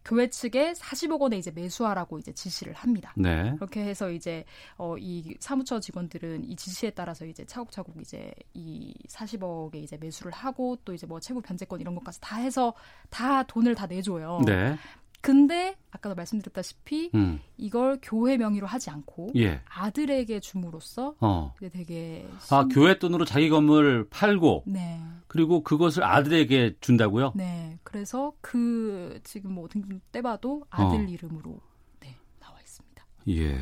[0.04, 3.14] 교회 측에 40억 원에 이제 매수하라고 이제 지시를 합니다.
[3.16, 3.54] 네.
[3.56, 4.44] 그렇게 해서 이제
[4.78, 10.78] 어, 이 사무처 직원들은 이 지시에 따라서 이제 차곡차곡 이제 이 40억에 이제 매수를 하고
[10.84, 12.74] 또 이제 뭐 채무 변제권 이런 것까지 다 해서
[13.10, 14.42] 다 돈을 다 내줘요.
[14.46, 14.78] 네.
[15.22, 17.40] 근데 아까도 말씀드렸다시피 음.
[17.58, 19.62] 이걸 교회 명의로 하지 않고 예.
[19.70, 21.54] 아들에게 줌으로써 어.
[21.72, 22.58] 되게 심...
[22.58, 25.00] 아 교회 돈으로 자기 건물 팔고 네.
[25.28, 27.34] 그리고 그것을 아들에게 준다고요?
[27.36, 27.78] 네.
[27.84, 29.70] 그래서 그 지금 뭐
[30.12, 31.04] 떼봐도 아들 어.
[31.04, 31.60] 이름으로
[32.00, 33.06] 네, 나와 있습니다.
[33.30, 33.60] 예.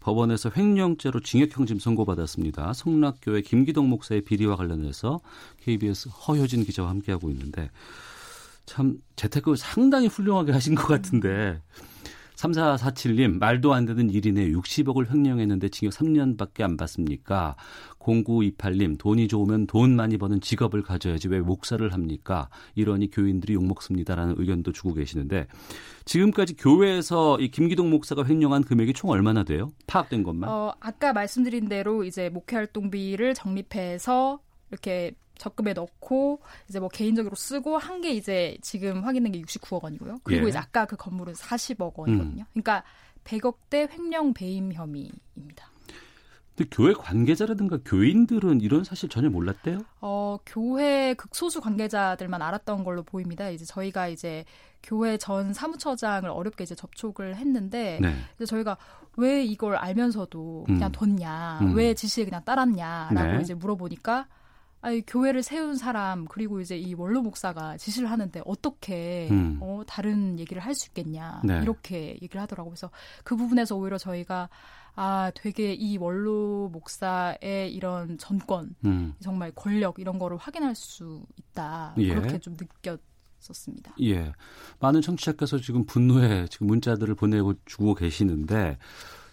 [0.00, 2.72] 법원에서 횡령죄로 징역형 지금 선고받았습니다.
[2.74, 5.20] 성락교회 김기동 목사의 비리와 관련해서
[5.62, 7.70] KBS 허효진 기자와 함께하고 있는데
[8.66, 11.60] 참 재테크 상당히 훌륭하게 하신 것 같은데
[12.36, 17.56] 3447님, 말도 안 되는 일이네 60억을 횡령했는데 징역 3년밖에 안 받습니까?
[17.98, 22.48] 0928님, 돈이 좋으면 돈 많이 버는 직업을 가져야지 왜 목사를 합니까?
[22.74, 25.46] 이러니 교인들이 욕먹습니다라는 의견도 주고 계시는데
[26.04, 29.70] 지금까지 교회에서 이 김기동 목사가 횡령한 금액이 총 얼마나 돼요?
[29.86, 30.48] 파악된 것만?
[30.48, 37.78] 어, 아까 말씀드린 대로 이제 목회 활동비를 적립해서 이렇게 적금에 넣고 이제 뭐 개인적으로 쓰고
[37.78, 40.20] 한 게 이제 지금 확인된 게 69억 원이고요.
[40.22, 40.48] 그리고 예.
[40.50, 42.42] 이제 아까 그 건물은 40억 원이거든요.
[42.42, 42.46] 음.
[42.52, 42.84] 그러니까
[43.24, 45.70] 100억대 횡령 배임 혐의입니다.
[46.56, 49.80] 근데 교회 관계자라든가 교인들은 이런 사실 전혀 몰랐대요?
[50.00, 53.50] 어, 교회 극소수 관계자들만 알았던 걸로 보입니다.
[53.50, 54.44] 이제 저희가 이제
[54.82, 58.14] 교회 전 사무처장을 어렵게 이제 접촉을 했는데 네.
[58.36, 58.78] 이제 저희가
[59.18, 60.92] 왜 이걸 알면서도 그냥 음.
[60.92, 61.74] 뒀냐, 음.
[61.74, 63.40] 왜 지시에 그냥 따랐냐라고 네.
[63.42, 64.26] 이제 물어보니까
[64.86, 69.58] 아니, 교회를 세운 사람 그리고 이제 이 원로 목사가 지시를 하는데 어떻게 음.
[69.60, 71.60] 어, 다른 얘기를 할 수 있겠냐 네.
[71.62, 72.70] 이렇게 얘기를 하더라고요.
[72.70, 72.90] 그래서
[73.24, 74.48] 그 부분에서 오히려 저희가
[74.94, 79.14] 아 되게 이 원로 목사의 이런 전권 음.
[79.20, 82.08] 정말 권력 이런 거를 확인할 수 있다 예.
[82.14, 83.94] 그렇게 좀 느꼈었습니다.
[84.02, 84.32] 예,
[84.80, 88.78] 많은 청취자께서 지금 분노의 지금 문자들을 보내고 주고 계시는데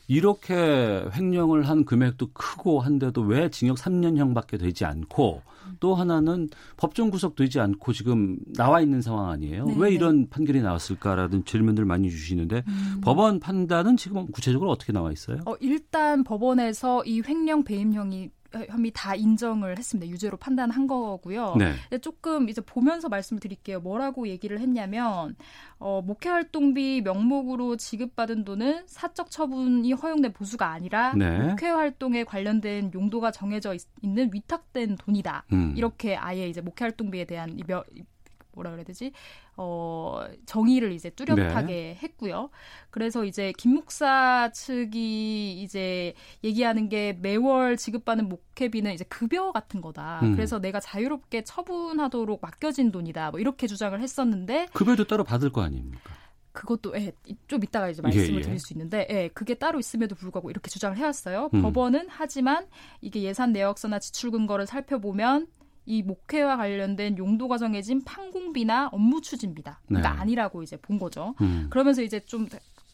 [0.08, 5.42] 이렇게 횡령을 한 금액도 크고 한데도 왜 징역 3년형밖에 되지 않고
[5.80, 9.66] 또 하나는 법정 구속되지 않고 지금 나와 있는 상황 아니에요?
[9.66, 9.96] 네, 왜 네.
[9.96, 13.02] 이런 판결이 나왔을까라는 질문들 많이 주시는데 음.
[13.02, 15.40] 법원 판단은 지금 구체적으로 어떻게 나와 있어요?
[15.46, 18.30] 어, 일단 법원에서 이 횡령 배임형이
[18.70, 20.12] 혐의 다 인정을 했습니다.
[20.12, 21.56] 유죄로 판단한 거고요.
[21.58, 21.98] 네.
[22.00, 23.80] 조금 이제 보면서 말씀을 드릴게요.
[23.80, 25.36] 뭐라고 얘기를 했냐면
[25.80, 31.40] 어, 목회 활동비 명목으로 지급받은 돈은 사적 처분이 허용된 보수가 아니라 네.
[31.40, 35.46] 목회 활동에 관련된 용도가 정해져 있, 는 위탁된 돈이다.
[35.54, 35.74] 음.
[35.76, 37.58] 이렇게 아예 이제 목회 활동비에 대한
[38.54, 39.12] 뭐라 그래야 되지?
[39.58, 42.00] 어, 정의를 이제 뚜렷하게 네.
[42.02, 42.50] 했고요.
[42.90, 46.14] 그래서 이제 김 목사 측이 이제
[46.44, 50.22] 얘기하는 게 매월 지급받는 목회비는 이제 급여 같은 거다.
[50.24, 50.36] 음.
[50.36, 53.32] 그래서 내가 자유롭게 처분하도록 맡겨진 돈이다.
[53.32, 56.14] 뭐 이렇게 주장을 했었는데 급여도 따로 받을 거 아닙니까?
[56.54, 57.12] 그것도 예,
[57.48, 58.42] 좀 이따가 이제 말씀을 예, 예.
[58.42, 61.50] 드릴 수 있는데 예, 그게 따로 있음에도 불구하고 이렇게 주장을 해왔어요.
[61.54, 61.62] 음.
[61.64, 62.68] 법원은 하지만
[63.02, 65.48] 이게 예산 내역서나 지출 근거를 살펴보면
[65.86, 69.82] 이 목회와 관련된 용도가 정해진 판공비나 업무 추진비다.
[69.88, 70.20] 그러니까 네.
[70.20, 71.36] 아니라고 이제 본 거죠.
[71.42, 71.68] 음.
[71.70, 72.48] 그러면서 이제 좀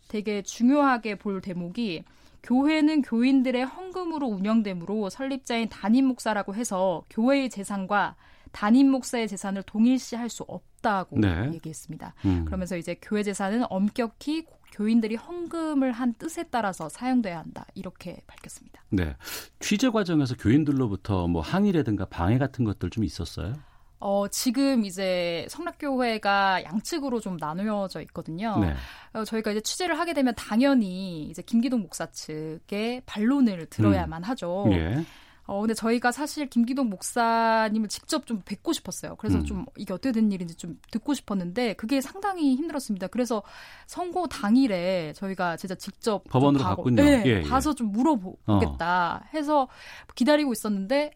[0.07, 2.03] 되게 중요하게 볼 대목이
[2.41, 8.15] 교회는 교인들의 헌금으로 운영되므로 설립자인 담임 목사라고 해서 교회의 재산과
[8.51, 11.51] 담임 목사의 재산을 동일시할 수 없다고 네.
[11.53, 12.15] 얘기했습니다.
[12.25, 12.45] 음.
[12.45, 18.81] 그러면서 이제 교회 재산은 엄격히 교인들이 헌금을 한 뜻에 따라서 사용돼야 한다 이렇게 밝혔습니다.
[18.89, 19.15] 네,
[19.59, 23.53] 취재 과정에서 교인들로부터 뭐 항의라든가 방해 같은 것들 좀 있었어요?
[24.01, 28.57] 어, 지금 이제 성락교회가 양측으로 좀 나누어져 있거든요.
[28.59, 28.73] 네.
[29.13, 34.29] 어, 저희가 이제 취재를 하게 되면 당연히 이제 김기동 목사 측의 반론을 들어야만 음.
[34.29, 34.65] 하죠.
[34.71, 35.03] 예.
[35.49, 39.15] 어, 근데 저희가 사실 김기동 목사님을 직접 좀 뵙고 싶었어요.
[39.15, 39.45] 그래서 음.
[39.45, 43.07] 좀 이게 어떻게 된 일인지 좀 듣고 싶었는데 그게 상당히 힘들었습니다.
[43.07, 43.41] 그래서
[43.87, 47.01] 선고 당일에 저희가 진짜 직접 법원으로 갔군요.
[47.01, 47.41] 네, 예, 예.
[47.41, 49.27] 가서 좀 물어보겠다 어.
[49.33, 49.67] 해서
[50.13, 51.13] 기다리고 있었는데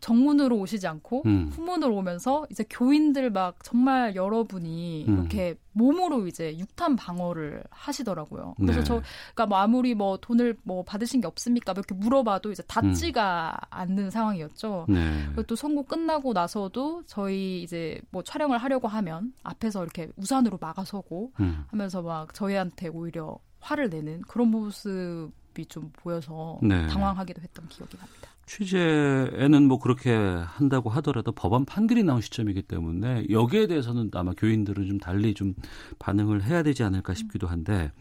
[0.00, 1.50] 정문으로 오시지 않고 음.
[1.52, 5.14] 후문으로 오면서 이제 교인들 막 정말 여러분이 음.
[5.14, 8.54] 이렇게 몸으로 이제 육탄 방어를 하시더라고요.
[8.58, 8.84] 그래서 네.
[8.84, 9.02] 저
[9.34, 11.72] 그러니까 뭐 아무리 뭐 돈을 뭐 받으신 게 없습니까?
[11.72, 13.66] 뭐 이렇게 물어봐도 이제 닿지가 음.
[13.70, 14.86] 않는 상황이었죠.
[14.88, 15.22] 네.
[15.26, 21.32] 그리고 또 선고 끝나고 나서도 저희 이제 뭐 촬영을 하려고 하면 앞에서 이렇게 우산으로 막아서고
[21.40, 21.64] 음.
[21.68, 26.86] 하면서 막 저희한테 오히려 화를 내는 그런 모습이 좀 보여서 네.
[26.88, 28.30] 당황하기도 했던 기억이 납니다.
[28.48, 34.98] 취재에는 뭐 그렇게 한다고 하더라도 법원 판결이 나온 시점이기 때문에 여기에 대해서는 아마 교인들은 좀
[34.98, 35.54] 달리 좀
[35.98, 37.92] 반응을 해야 되지 않을까 싶기도 한데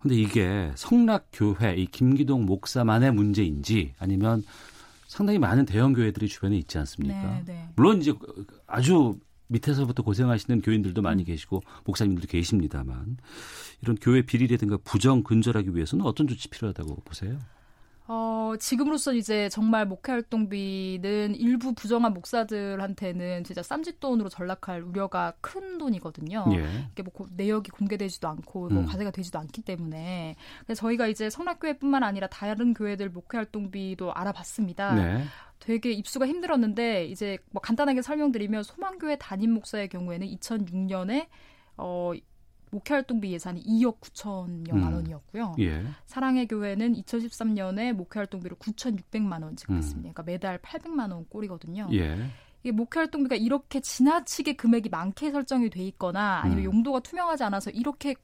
[0.00, 4.42] 근데 이게 성락교회 이 김기동 목사만의 문제인지 아니면
[5.06, 7.22] 상당히 많은 대형 교회들이 주변에 있지 않습니까?
[7.22, 7.68] 네, 네.
[7.76, 8.12] 물론 이제
[8.66, 9.14] 아주
[9.46, 13.18] 밑에서부터 고생하시는 교인들도 많이 계시고 목사님들도 계십니다만
[13.82, 17.38] 이런 교회 비리라든가 부정 근절하기 위해서는 어떤 조치 필요하다고 보세요?
[18.08, 26.44] 어, 지금으로서 이제 정말 목회 활동비는 일부 부정한 목사들한테는 진짜 쌈짓돈으로 전락할 우려가 큰 돈이거든요.
[26.52, 26.88] 예.
[26.92, 28.86] 이게 뭐 내역이 공개되지도 않고 뭐 음.
[28.86, 30.34] 과세가 되지도 않기 때문에
[30.64, 34.94] 그래서 저희가 이제 성락교회뿐만 아니라 다른 교회들 목회 활동비도 알아봤습니다.
[34.94, 35.24] 네.
[35.60, 41.28] 되게 입수가 힘들었는데 이제 뭐 간단하게 설명드리면 소망교회 담임 목사의 경우에는 2006년에
[41.76, 42.12] 어
[42.72, 44.94] 목회활동비 예산이 2억 9천여만 음.
[44.94, 45.54] 원이었고요.
[45.60, 45.84] 예.
[46.06, 49.98] 사랑의 교회는 2013년에 목회활동비를 9,600만 원 지급했습니다.
[49.98, 50.12] 음.
[50.12, 51.88] 그러니까 매달 800만 원 꼴이거든요.
[51.92, 52.16] 예.
[52.62, 56.64] 이게 목회활동비가 이렇게 지나치게 금액이 많게 설정이 돼 있거나 아니면 음.
[56.64, 58.14] 용도가 투명하지 않아서 이렇게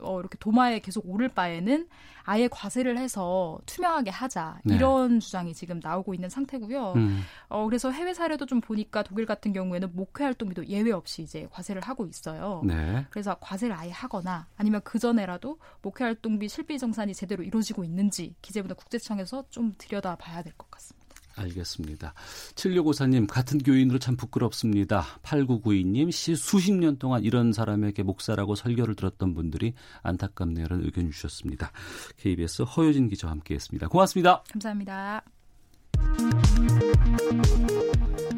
[0.00, 1.88] 어, 이렇게 도마에 계속 오를 바에는
[2.24, 4.76] 아예 과세를 해서 투명하게 하자 네.
[4.76, 6.92] 이런 주장이 지금 나오고 있는 상태고요.
[6.94, 7.22] 음.
[7.48, 11.82] 어, 그래서 해외 사례도 좀 보니까 독일 같은 경우에는 목회 활동비도 예외 없이 이제 과세를
[11.82, 12.62] 하고 있어요.
[12.64, 13.04] 네.
[13.10, 18.74] 그래서 과세를 아예 하거나 아니면 그 전에라도 목회 활동비 실비 정산이 제대로 이루어지고 있는지 기재부나
[18.74, 21.01] 국세청에서 좀 들여다봐야 될 것 같습니다.
[21.42, 22.14] 알겠습니다.
[22.54, 25.04] 7654님, 같은 교인으로 참 부끄럽습니다.
[25.22, 31.72] 8992님, 시 수십 년 동안 이런 사람에게 목사라고 설교를 들었던 분들이 안타깝네요 라는 의견 주셨습니다.
[32.18, 33.88] KBS 허효진 기자와 함께 했습니다.
[33.88, 34.42] 고맙습니다.
[34.52, 35.24] 감사합니다.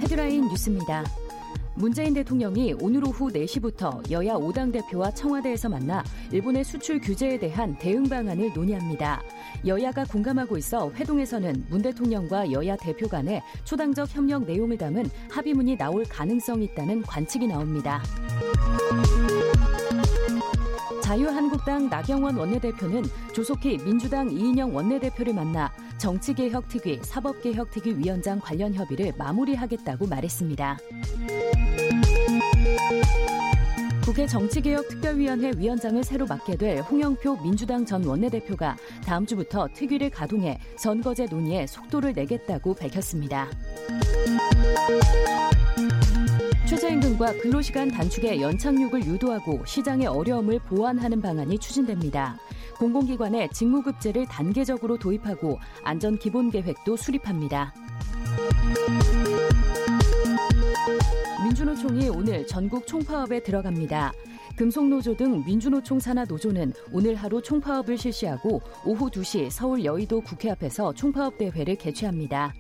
[0.01, 1.05] 헤드라인 뉴스입니다.
[1.77, 8.09] 문재인 대통령이 오늘 오후 4시부터 여야 5당 대표와 청와대에서 만나 일본의 수출 규제에 대한 대응
[8.09, 9.21] 방안을 논의합니다.
[9.67, 16.05] 여야가 공감하고 있어 회동에서는 문 대통령과 여야 대표 간의 초당적 협력 내용을 담은 합의문이 나올
[16.05, 18.03] 가능성이 있다는 관측이 나옵니다.
[21.05, 23.03] 자유한국당 나경원 원내대표는
[23.35, 30.79] 조속히 민주당 이인영 원내대표를 만나 정치개혁특위, 사법개혁특위 위원장 관련 협의를 마무리하겠다고 말했습니다.
[34.03, 41.27] 국회 정치개혁특별위원회 위원장을 새로 맡게 될 홍영표 민주당 전 원내대표가 다음 주부터 특위를 가동해 선거제
[41.27, 43.51] 논의에 속도를 내겠다고 밝혔습니다.
[46.66, 52.38] 최저임금과 근로시간 단축의 연착륙을 유도하고 시장의 어려움을 보완하는 방안이 추진됩니다.
[52.79, 57.74] 공공기관에 직무급제를 단계적으로 도입하고 안전기본계획도 수립합니다.
[61.44, 64.12] 민주노총이 오늘 전국 총파업에 들어갑니다.
[64.57, 70.94] 금속노조 등 민주노총 산하 노조는 오늘 하루 총파업을 실시하고 오후 2시 서울 여의도 국회 앞에서
[70.94, 72.55] 총파업 대회를 개최합니다.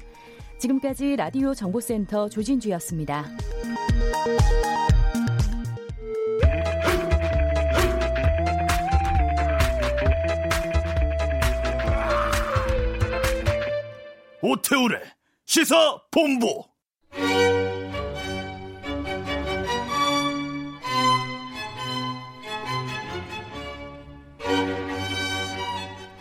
[0.58, 3.26] 지금까지 라디오 정보센터 조진주였습니다.
[14.46, 15.00] 오태우래
[15.46, 15.74] 시사
[16.10, 16.64] 본부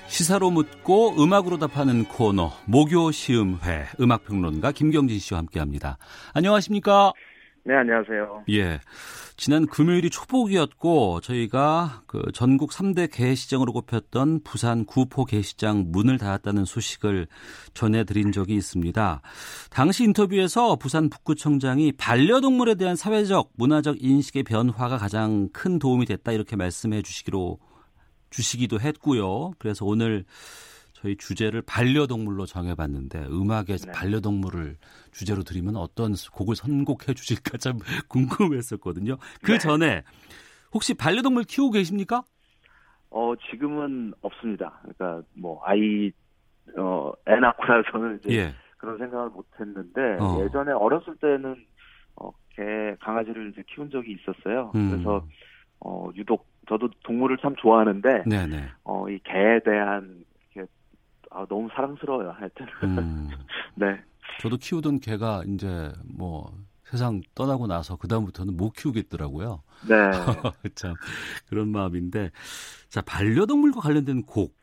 [0.07, 5.97] 시사로 묻고 음악으로 답하는 코너 목요 시음회 음악평론가 김경진 씨와 함께합니다.
[6.33, 7.13] 안녕하십니까?
[7.65, 8.43] 네, 안녕하세요.
[8.49, 8.79] 예.
[9.37, 17.27] 지난 금요일이 초복이었고 저희가 그 전국 3대 개시장으로 꼽혔던 부산 구포 개시장 문을 닫았다는 소식을
[17.73, 19.21] 전해드린 적이 있습니다.
[19.69, 26.57] 당시 인터뷰에서 부산 북구청장이 반려동물에 대한 사회적 문화적 인식의 변화가 가장 큰 도움이 됐다 이렇게
[26.57, 27.59] 말씀해 주시기로
[28.29, 29.53] 주시기도 했고요.
[29.57, 30.25] 그래서 오늘
[31.03, 33.91] 저희 주제를 반려동물로 정해봤는데 음악에 네.
[33.91, 34.77] 반려동물을
[35.11, 39.17] 주제로 드리면 어떤 곡을 선곡해 주실까 참 궁금했었거든요.
[39.43, 39.57] 그 네.
[39.57, 40.03] 전에
[40.73, 42.23] 혹시 반려동물 키우고 계십니까?
[43.09, 44.79] 어 지금은 없습니다.
[44.81, 46.09] 그러니까 뭐 아이
[46.77, 48.53] 어애 낳고 나서는 이제 예.
[48.77, 50.41] 그런 생각을 못했는데 어.
[50.45, 51.65] 예전에 어렸을 때는
[52.15, 54.71] 어, 개 강아지를 이제 키운 적이 있었어요.
[54.73, 54.89] 음.
[54.89, 55.27] 그래서
[55.81, 58.69] 어 유독 저도 동물을 참 좋아하는데 네네.
[58.85, 60.23] 어, 이 개에 대한
[61.33, 63.29] 아, 너무 사랑스러워요 하여튼 음.
[63.75, 63.99] 네
[64.39, 66.51] 저도 키우던 개가 이제 뭐
[66.83, 69.63] 세상 떠나고 나서 그 다음부터는 못 키우겠더라고요.
[69.89, 69.95] 네.
[70.75, 70.93] 참
[71.49, 72.29] 그런 마음인데
[72.89, 74.55] 자 반려동물과 관련된 곡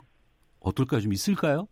[0.61, 1.01] 어떨까요?
[1.01, 1.67] 좀 있을까요?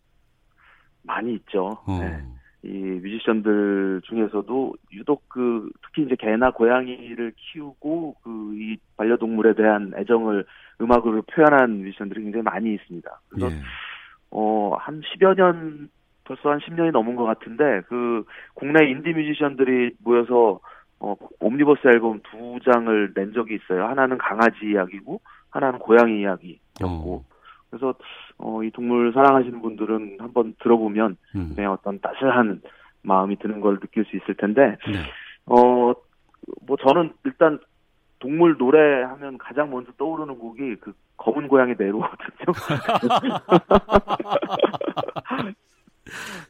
[1.03, 1.79] 많이 있죠.
[1.87, 1.99] 어.
[2.01, 2.25] 네.
[2.65, 10.45] 이 뮤지션들 중에서도 유독 그 특히 이제 개나 고양이를 키우고 그 이 반려동물에 대한 애정을
[10.81, 13.21] 음악으로 표현한 뮤지션들이 굉장히 많이 있습니다.
[13.29, 13.61] 그래서 예.
[14.31, 15.91] 어 한 10여 년
[16.25, 20.61] 벌써 한 10년이 넘은 것 같은데 그 국내 인디 뮤지션들이 모여서
[21.01, 23.85] 어 옴니버스 앨범 두 장을 낸 적이 있어요.
[23.87, 27.25] 하나는 강아지 이야기고 하나는 고양이 이야기였고 어.
[27.71, 27.95] 그래서
[28.39, 31.53] 어, 이 동물 사랑하시는 분들은 한번 들어보면 음.
[31.55, 32.63] 그냥 어떤 따스한
[33.03, 35.03] 마음이 드는 걸 느낄 수 있을 텐데 네.
[35.47, 35.93] 어,
[36.67, 37.59] 뭐 저는 일단
[38.19, 42.53] 동물 노래 하면 가장 먼저 떠오르는 곡이 그 검은 고양이 네로거든요.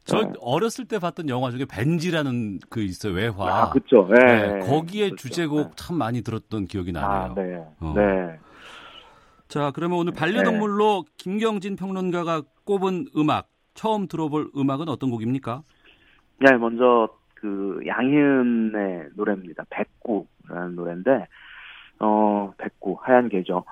[0.04, 0.32] 저 네.
[0.40, 3.62] 어렸을 때 봤던 영화 중에 벤지라는 그 있어요 외화.
[3.62, 4.08] 아, 그렇죠.
[4.14, 4.54] 네.
[4.54, 4.60] 네.
[4.60, 5.28] 거기에 그쵸.
[5.28, 5.70] 주제곡 네.
[5.76, 7.10] 참 많이 들었던 기억이 나네요.
[7.10, 7.64] 아, 네.
[7.80, 7.92] 어.
[7.96, 8.38] 네.
[9.48, 11.12] 자, 그러면 오늘 반려동물로 네.
[11.16, 15.62] 김경진 평론가가 꼽은 음악, 처음 들어볼 음악은 어떤 곡입니까?
[16.40, 19.64] 네, 먼저 그 양희은의 노래입니다.
[19.70, 21.26] 백구라는 노래인데,
[22.00, 23.64] 어, 백구, 하얀 계죠.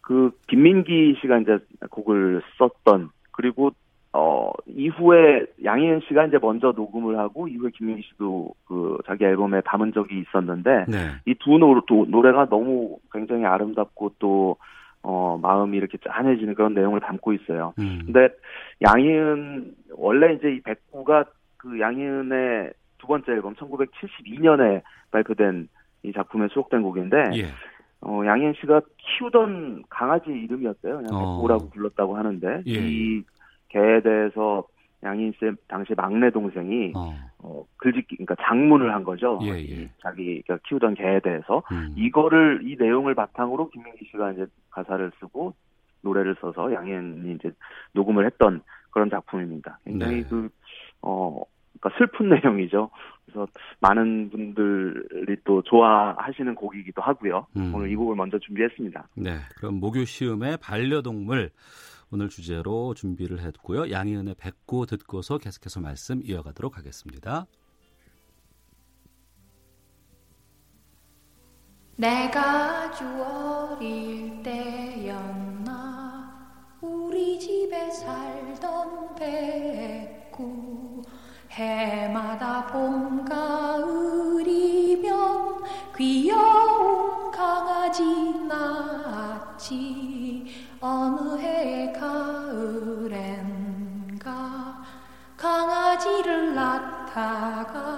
[0.00, 1.58] 그, 김민기 씨가 이제
[1.90, 3.70] 곡을 썼던, 그리고,
[4.12, 9.92] 어, 이후에 양희은 씨가 이제 먼저 녹음을 하고, 이후에 김민기 씨도 그, 자기 앨범에 담은
[9.92, 10.98] 적이 있었는데, 네.
[11.26, 14.56] 이두 노래가 너무 굉장히 아름답고 또,
[15.02, 17.72] 어, 마음이 이렇게 짠해지는 그런 내용을 담고 있어요.
[17.78, 18.02] 음.
[18.04, 18.28] 근데
[18.82, 21.24] 양희은, 원래 이제 이 백구가
[21.56, 25.68] 그 양희은의 두 번째 앨범 1972년에 발표된
[26.02, 27.46] 이 작품에 수록된 곡인데, 예.
[28.00, 30.98] 어, 양희은 씨가 키우던 강아지 이름이었어요.
[30.98, 31.36] 그냥 어.
[31.36, 32.72] 백구라고 불렀다고 하는데, 예.
[32.72, 33.22] 이
[33.68, 34.64] 개에 대해서
[35.02, 37.14] 양희은 씨 당시 막내 동생이 어.
[37.38, 39.38] 어, 글짓기 그러니까 작문을 한 거죠.
[39.42, 39.90] 예, 예.
[40.02, 41.94] 자기가 키우던 개에 대해서 음.
[41.96, 45.54] 이거를 이 내용을 바탕으로 김민기 씨가 이제 가사를 쓰고
[46.02, 47.50] 노래를 써서 양현이 이제
[47.92, 49.78] 녹음을 했던 그런 작품입니다.
[49.84, 50.28] 굉장히 네.
[50.28, 50.48] 그
[51.02, 51.40] 어,
[51.80, 52.90] 그러니까 슬픈 내용이죠.
[53.24, 53.46] 그래서
[53.80, 57.46] 많은 분들이 또 좋아하시는 곡이기도 하고요.
[57.56, 57.74] 음.
[57.74, 59.08] 오늘 이 곡을 먼저 준비했습니다.
[59.14, 61.50] 네, 그럼 목요 시음의 반려동물
[62.12, 63.90] 오늘 주제로 준비를 했고요.
[63.90, 67.46] 양희은의 뵙고 듣고서 계속해서 말씀 이어가도록 하겠습니다.
[71.96, 75.70] 내가 아주 어릴 때였나
[76.80, 79.99] 우리 집에 살던 백구
[81.60, 84.60] 해마다 봄 가을이면
[85.94, 88.02] 귀여운 강아지
[88.48, 90.46] 낳지.
[90.80, 93.20] 어느 해 가을엔가
[95.36, 97.90] 강아지를 낳다가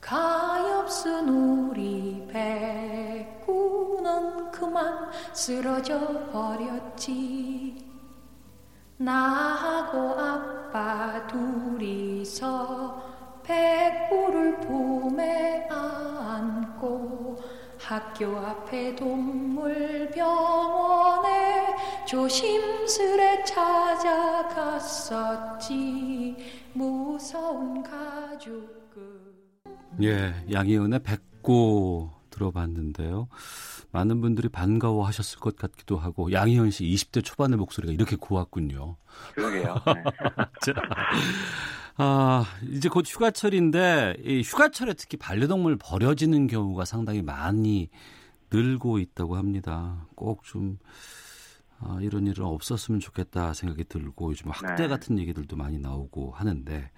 [0.00, 2.24] 가엾은 우리
[3.34, 5.98] 백구는 그만 쓰러져
[6.30, 7.84] 버렸지.
[8.96, 10.14] 나하고
[10.74, 13.00] 아빠 둘이서
[13.44, 17.40] 백구를 품에 안고
[17.78, 20.16] 학교 앞에 동물병원에
[22.06, 24.74] 조심스레 찾아갔었지.
[26.72, 28.74] 무서운 가족을
[30.02, 33.28] 예 양희은의 백고 들어봤는데요
[33.94, 38.96] 많은 분들이 반가워하셨을 것 같기도 하고 양희은 씨 20대 초반의 목소리가 이렇게 고왔군요.
[39.34, 39.76] 그러게요.
[40.66, 40.74] 네.
[41.96, 47.88] 아, 이제 곧 휴가철인데 이 휴가철에 특히 반려동물 버려지는 경우가 상당히 많이
[48.50, 50.08] 늘고 있다고 합니다.
[50.16, 50.78] 꼭좀
[51.78, 54.88] 아, 이런 일은 없었으면 좋겠다 생각이 들고 요즘 학대 네.
[54.88, 56.90] 같은 얘기들도 많이 나오고 하는데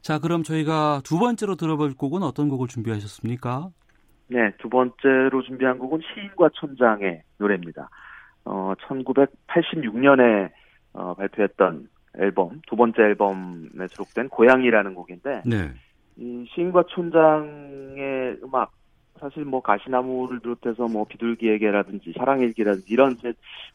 [0.00, 3.70] 자 그럼 저희가 두 번째로 들어볼 곡은 어떤 곡을 준비하셨습니까?
[4.30, 7.88] 네, 두 번째로 준비한 곡은 시인과 촌장의 노래입니다.
[8.44, 10.50] 어, 1986년에
[10.92, 11.88] 어, 발표했던
[12.18, 15.70] 앨범, 두 번째 앨범에 수록된 고양이라는 곡인데, 네.
[16.16, 18.72] 이 시인과 촌장의 음악,
[19.20, 23.16] 사실 뭐 가시나무를 비롯해서 뭐 비둘기에게라든지 사랑일기라든지 이런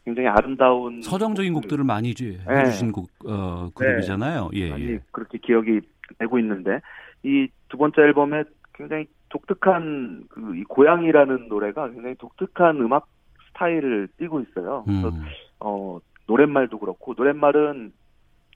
[0.04, 2.38] 굉장히 아름다운 서정적인 곡들을 많이 네.
[2.48, 4.50] 해주신 곡 어, 그룹이잖아요.
[4.52, 4.58] 네.
[4.58, 5.00] 예, 많이 예.
[5.12, 5.80] 그렇게 기억이
[6.18, 6.80] 되고 있는데
[7.22, 9.06] 이 두 번째 앨범에 굉장히
[9.36, 13.06] 독특한 그 이 고양이라는 노래가 굉장히 독특한 음악
[13.48, 14.84] 스타일을 띠고 있어요.
[14.86, 15.24] 그래서 음.
[15.60, 17.92] 어 노랫말도 그렇고 노랫말은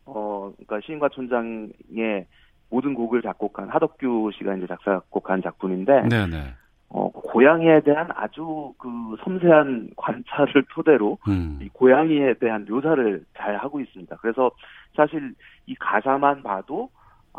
[0.07, 2.27] 어, 그러니까 시인과 촌장의
[2.71, 6.55] 모든 곡을 작곡한 하덕규 씨가 이제 작사곡한 작품인데, 네네.
[6.89, 8.89] 어, 고양이에 대한 아주 그
[9.23, 11.59] 섬세한 관찰을 토대로 음.
[11.63, 14.17] 이 고양이에 대한 묘사를 잘 하고 있습니다.
[14.17, 14.51] 그래서
[14.97, 15.35] 사실
[15.67, 16.91] 이 가사만 봐도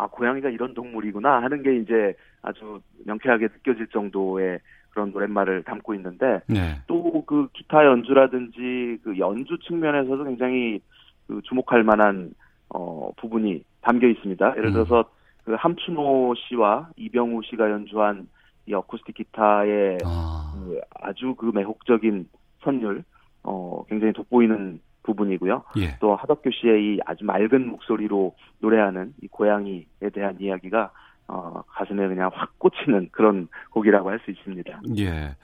[0.02, 4.60] 아 고양이가 이런 동물이구나 하는 게 이제 아주 명쾌하게 느껴질 정도의
[4.90, 6.80] 그런 노랫말을 담고 있는데 네.
[6.88, 10.82] 또그 기타 연주라든지 그 연주 측면에서도 굉장히
[11.28, 12.34] 그 주목할 만한
[12.70, 14.54] 어, 부분이 담겨 있습니다.
[14.58, 14.74] 예를 음.
[14.74, 15.06] 들어서 음.
[15.46, 18.28] 그 함춘호 씨와 이병우 씨가 연주한
[18.66, 20.52] 이 어쿠스틱 기타의 아.
[20.56, 22.28] 그 아주 그 매혹적인
[22.64, 23.04] 선율,
[23.44, 25.64] 어, 굉장히 돋보이는 부분이고요.
[25.78, 25.98] 예.
[26.00, 30.92] 또 하덕규 씨의 이 아주 맑은 목소리로 노래하는 이 고양이에 대한 이야기가
[31.28, 34.82] 어, 가슴에 그냥 확 꽂히는 그런 곡이라고 할 수 있습니다.
[34.98, 35.36] 예.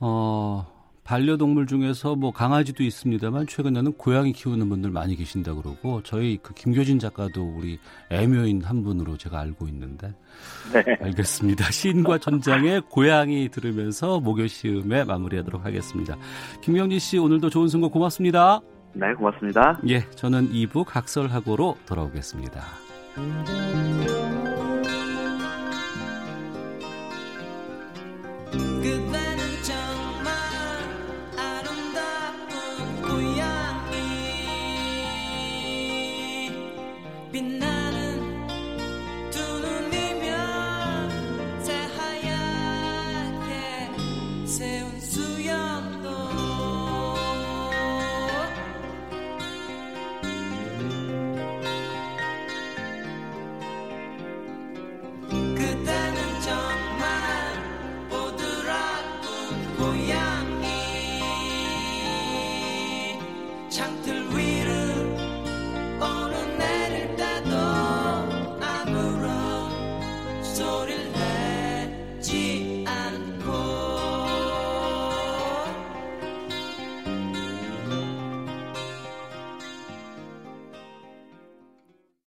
[0.00, 0.66] 어,
[1.04, 6.98] 반려동물 중에서 뭐 강아지도 있습니다만 최근에는 고양이 키우는 분들 많이 계신다 그러고 저희 그 김교진
[6.98, 7.78] 작가도 우리
[8.10, 10.08] 애묘인 한 분으로 제가 알고 있는데
[10.72, 10.98] 네.
[11.00, 11.70] 알겠습니다.
[11.70, 16.16] 시인과 전장의 고양이 들으면서 목요 시음에 마무리하도록 하겠습니다.
[16.60, 18.60] 김경진 씨 오늘도 좋은 선거 고맙습니다.
[18.98, 19.78] 네, 고맙습니다.
[19.88, 22.64] 예, 저는 2부 각설하고로 돌아오겠습니다.